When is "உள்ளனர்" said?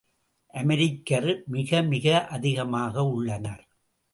3.05-3.63